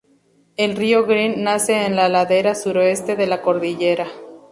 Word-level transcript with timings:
El 0.57 0.75
río 0.77 1.05
Green 1.05 1.43
nace 1.43 1.85
en 1.85 1.95
la 1.95 2.09
ladera 2.09 2.55
suroeste 2.55 3.15
de 3.15 3.27
la 3.27 3.43
cordillera. 3.43 4.07